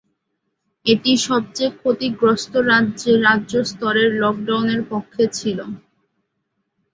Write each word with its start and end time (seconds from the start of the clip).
এটি 0.85 1.11
সবচেয়ে 1.25 1.71
ক্ষতিগ্রস্ত 1.79 2.53
রাজ্যে 2.69 3.11
রাজ্য-স্তরের 3.25 4.09
লকডাউনের 4.21 4.81
পক্ষে 4.91 5.23
ছিল। 5.37 5.59